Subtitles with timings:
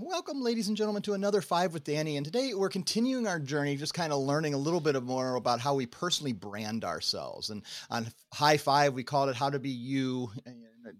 [0.00, 2.16] Welcome, ladies and gentlemen, to another Five with Danny.
[2.16, 5.60] And today we're continuing our journey, just kind of learning a little bit more about
[5.60, 7.50] how we personally brand ourselves.
[7.50, 10.32] And on High Five, we called it How to Be You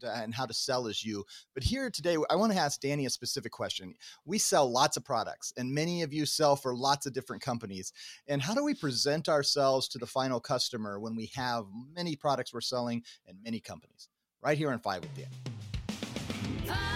[0.01, 1.25] and How to Sell as You.
[1.55, 3.95] But here today, I want to ask Danny a specific question.
[4.25, 7.93] We sell lots of products, and many of you sell for lots of different companies.
[8.29, 12.55] And how do we present ourselves to the final customer when we have many products
[12.55, 14.09] we're selling and many companies?
[14.41, 16.69] Right here on Five with Danny.
[16.69, 16.94] Five.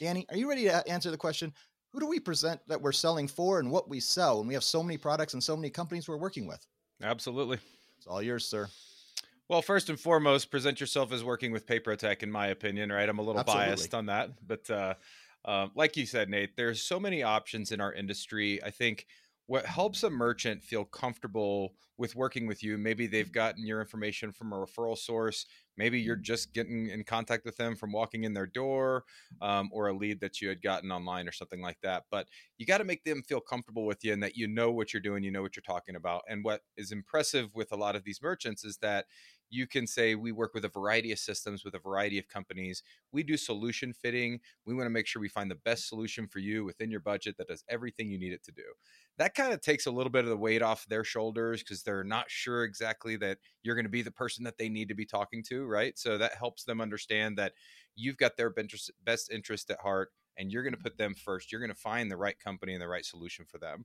[0.00, 1.52] Danny, are you ready to answer the question?
[1.92, 4.64] Who do we present that we're selling for and what we sell when we have
[4.64, 6.66] so many products and so many companies we're working with?
[7.02, 7.58] Absolutely.
[7.98, 8.68] It's all yours, sir.
[9.48, 13.08] Well, first and foremost, present yourself as working with PayProTec, in my opinion, right?
[13.08, 13.66] I'm a little Absolutely.
[13.66, 14.30] biased on that.
[14.46, 14.94] But uh,
[15.44, 18.62] uh, like you said, Nate, there's so many options in our industry.
[18.62, 19.06] I think
[19.50, 24.30] what helps a merchant feel comfortable with working with you maybe they've gotten your information
[24.30, 25.44] from a referral source
[25.76, 29.02] maybe you're just getting in contact with them from walking in their door
[29.42, 32.64] um, or a lead that you had gotten online or something like that but you
[32.64, 35.24] got to make them feel comfortable with you and that you know what you're doing
[35.24, 38.22] you know what you're talking about and what is impressive with a lot of these
[38.22, 39.06] merchants is that
[39.50, 42.82] you can say we work with a variety of systems with a variety of companies.
[43.12, 44.40] We do solution fitting.
[44.64, 47.36] We want to make sure we find the best solution for you within your budget
[47.38, 48.62] that does everything you need it to do.
[49.18, 52.04] That kind of takes a little bit of the weight off their shoulders because they're
[52.04, 55.04] not sure exactly that you're going to be the person that they need to be
[55.04, 55.98] talking to, right?
[55.98, 57.52] So that helps them understand that
[57.96, 58.54] you've got their
[59.04, 61.50] best interest at heart and you're going to put them first.
[61.50, 63.84] You're going to find the right company and the right solution for them.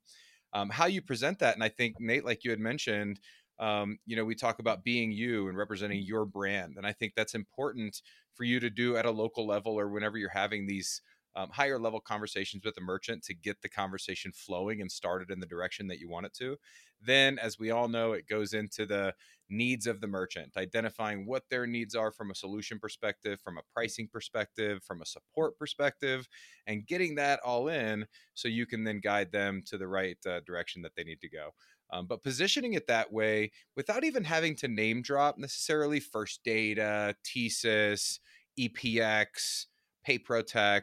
[0.53, 3.19] Um, how you present that, and I think Nate, like you had mentioned,
[3.59, 6.75] um, you know, we talk about being you and representing your brand.
[6.78, 8.02] And I think that's important
[8.34, 11.02] for you to do at a local level or whenever you're having these
[11.36, 15.39] um, higher level conversations with a merchant to get the conversation flowing and started in
[15.39, 16.56] the direction that you want it to.
[17.02, 19.14] Then, as we all know, it goes into the
[19.50, 23.62] needs of the merchant, identifying what their needs are from a solution perspective, from a
[23.73, 26.28] pricing perspective, from a support perspective,
[26.67, 30.40] and getting that all in so you can then guide them to the right uh,
[30.46, 31.50] direction that they need to go.
[31.91, 37.16] Um, but positioning it that way without even having to name drop necessarily First Data,
[37.23, 38.19] TSYS,
[38.59, 39.66] EPX,
[40.07, 40.81] PayProTec,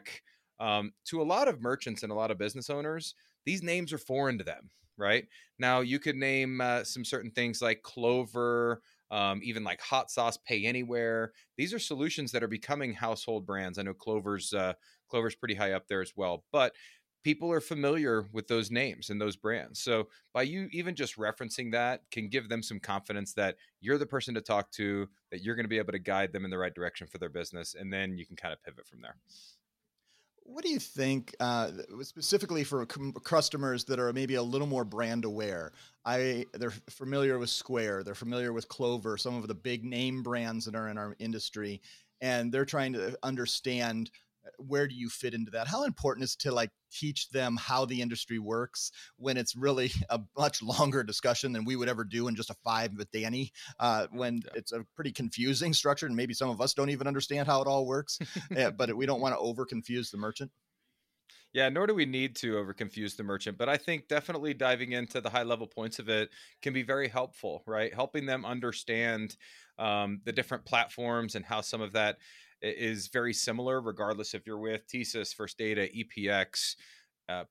[0.59, 3.15] um, to a lot of merchants and a lot of business owners,
[3.45, 5.27] these names are foreign to them, right?
[5.59, 8.81] Now, you could name uh, some certain things like Clover,
[9.11, 11.33] um, even like Hot Sauce Pay Anywhere.
[11.57, 13.77] These are solutions that are becoming household brands.
[13.77, 14.73] I know Clover's uh,
[15.09, 16.73] Clover's pretty high up there as well, but
[17.23, 19.79] people are familiar with those names and those brands.
[19.79, 24.05] So by you even just referencing that can give them some confidence that you're the
[24.05, 26.57] person to talk to, that you're going to be able to guide them in the
[26.57, 29.15] right direction for their business, and then you can kind of pivot from there.
[30.45, 35.23] What do you think, uh, specifically for customers that are maybe a little more brand
[35.23, 35.71] aware?
[36.03, 40.65] I they're familiar with Square, they're familiar with Clover, some of the big name brands
[40.65, 41.81] that are in our industry,
[42.19, 44.11] and they're trying to understand
[44.57, 48.01] where do you fit into that how important is to like teach them how the
[48.01, 52.35] industry works when it's really a much longer discussion than we would ever do in
[52.35, 54.51] just a five with danny uh, when yeah.
[54.55, 57.67] it's a pretty confusing structure and maybe some of us don't even understand how it
[57.67, 58.19] all works
[58.51, 60.51] yeah, but we don't want to over confuse the merchant
[61.53, 64.93] yeah, nor do we need to over confuse the merchant, but I think definitely diving
[64.93, 66.31] into the high level points of it
[66.63, 67.93] can be very helpful, right?
[67.93, 69.37] Helping them understand
[69.77, 72.17] um, the different platforms and how some of that
[72.63, 76.75] is very similar, regardless if you're with TSYS, First Data, EPX,
[77.29, 77.43] uh.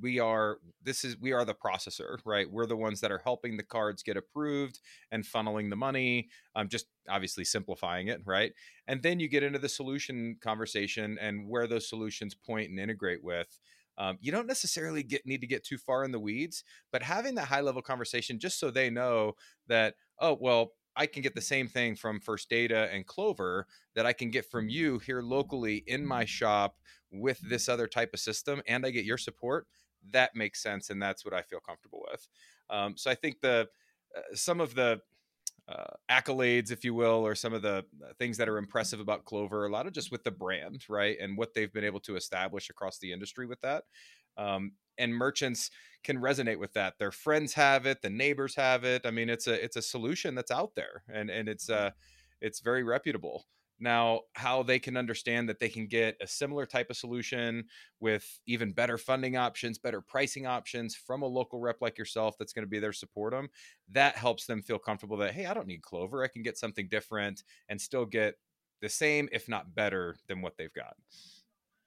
[0.00, 2.50] We are this is we are the processor, right?
[2.50, 4.80] We're the ones that are helping the cards get approved
[5.10, 6.28] and funneling the money.
[6.54, 8.52] Um, just obviously simplifying it, right?
[8.86, 13.22] And then you get into the solution conversation and where those solutions point and integrate
[13.22, 13.58] with.
[13.96, 17.36] Um, you don't necessarily get need to get too far in the weeds, but having
[17.36, 19.32] that high level conversation just so they know
[19.68, 24.06] that oh well I can get the same thing from First Data and Clover that
[24.06, 26.76] I can get from you here locally in my shop
[27.10, 29.66] with this other type of system, and I get your support.
[30.10, 32.26] That makes sense, and that's what I feel comfortable with.
[32.70, 33.68] Um, so I think the
[34.16, 35.00] uh, some of the
[35.68, 39.24] uh, accolades, if you will, or some of the uh, things that are impressive about
[39.24, 42.16] Clover, a lot of just with the brand, right, and what they've been able to
[42.16, 43.84] establish across the industry with that.
[44.36, 45.70] Um, and merchants
[46.04, 46.94] can resonate with that.
[46.98, 49.02] Their friends have it the neighbors have it.
[49.04, 51.90] I mean it's a it's a solution that's out there and and it's uh
[52.40, 53.46] it's very reputable.
[53.80, 57.64] Now how they can understand that they can get a similar type of solution
[57.98, 62.52] with even better funding options better pricing options from a local rep like yourself that's
[62.52, 63.48] going to be there to support them
[63.90, 66.22] that helps them feel comfortable that hey i don't need clover.
[66.22, 68.36] I can get something different and still get
[68.80, 70.94] the same if not better than what they've got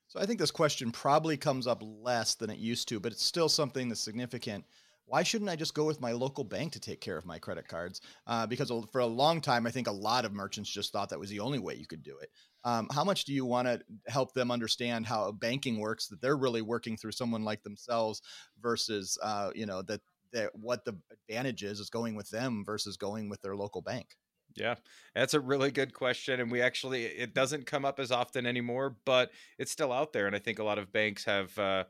[0.08, 3.24] so I think this question probably comes up less than it used to, but it's
[3.24, 4.66] still something that's significant.
[5.06, 7.68] why shouldn't I just go with my local bank to take care of my credit
[7.68, 8.02] cards?
[8.26, 11.20] Uh, because for a long time, I think a lot of merchants just thought that
[11.20, 12.30] was the only way you could do it.
[12.66, 16.08] Um, how much do you want to help them understand how banking works?
[16.08, 18.22] That they're really working through someone like themselves
[18.62, 20.02] versus, uh, you know, that
[20.34, 24.18] that what the advantage is is going with them versus going with their local bank.
[24.58, 24.76] Yeah,
[25.14, 26.40] that's a really good question.
[26.40, 30.26] And we actually, it doesn't come up as often anymore, but it's still out there.
[30.26, 31.84] And I think a lot of banks have, uh,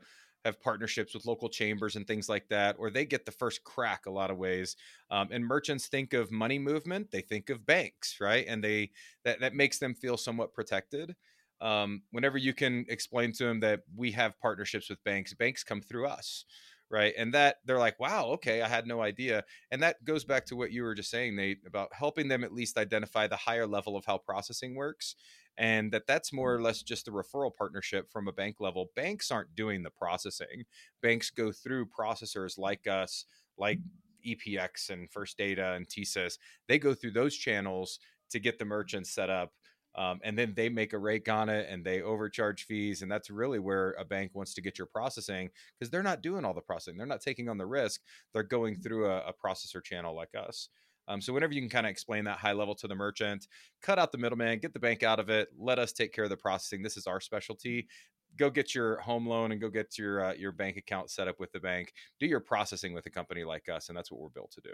[0.44, 4.04] have partnerships with local chambers and things like that, or they get the first crack
[4.06, 4.76] a lot of ways.
[5.10, 8.44] Um, and merchants think of money movement, they think of banks, right?
[8.46, 8.90] And they
[9.24, 11.16] that that makes them feel somewhat protected.
[11.60, 15.80] Um, whenever you can explain to them that we have partnerships with banks, banks come
[15.80, 16.44] through us,
[16.90, 17.14] right?
[17.16, 19.44] And that they're like wow okay i had no idea.
[19.70, 22.54] And that goes back to what you were just saying nate about helping them at
[22.54, 25.14] least identify the higher level of how processing works
[25.58, 26.66] and that that's more or mm-hmm.
[26.66, 28.90] less just a referral partnership from a bank level.
[28.94, 30.64] Banks aren't doing the processing.
[31.02, 33.24] Banks go through processors like us
[33.58, 33.80] like
[34.26, 37.98] epx and first data and tsys they go through those channels
[38.30, 39.52] to get the merchants set up
[39.98, 43.30] um, and then they make a rake on it and they overcharge fees and that's
[43.30, 46.60] really where a bank wants to get your processing because they're not doing all the
[46.60, 48.00] processing they're not taking on the risk
[48.32, 50.68] they're going through a, a processor channel like us.
[51.08, 53.48] Um, so whenever you can kind of explain that high level to the merchant
[53.82, 56.30] cut out the middleman get the bank out of it let us take care of
[56.30, 57.88] the processing this is our specialty
[58.36, 61.40] go get your home loan and go get your uh, your bank account set up
[61.40, 64.28] with the bank do your processing with a company like us and that's what we're
[64.28, 64.70] built to do.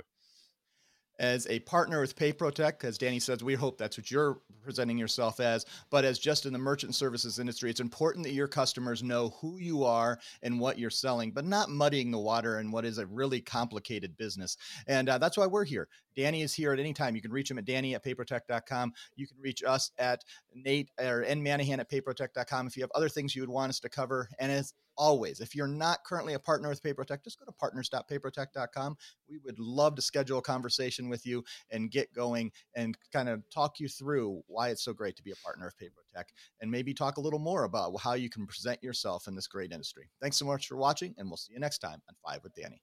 [1.19, 5.41] As a partner with PayProTec, as Danny says, we hope that's what you're presenting yourself
[5.41, 5.65] as.
[5.91, 9.59] But as just in the merchant services industry, it's important that your customers know who
[9.59, 13.07] you are and what you're selling, but not muddying the water in what is a
[13.07, 14.57] really complicated business.
[14.87, 15.89] And uh, that's why we're here.
[16.17, 17.17] Danny is here at any time.
[17.17, 18.93] You can reach him at Danny at payprotec.com.
[19.17, 20.23] You can reach us at
[20.55, 23.81] Nate or N Manahan at payprotec.com if you have other things you would want us
[23.81, 24.29] to cover.
[24.39, 28.97] And as always, if you're not currently a partner with PayProTec, just go to partners.payprotec.com.
[29.29, 33.43] We would love to schedule a conversation with you and get going and kind of
[33.51, 36.25] talk you through why it's so great to be a partner of PayProTec
[36.61, 39.73] and maybe talk a little more about how you can present yourself in this great
[39.73, 40.09] industry.
[40.21, 42.81] Thanks so much for watching, and we'll see you next time on Five with Danny.